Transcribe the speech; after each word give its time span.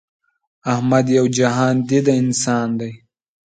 احمد 0.73 1.05
یو 1.17 1.25
جهان 1.37 1.75
دیده 1.89 2.13
انسان 2.21 2.69
دی. 2.79 2.91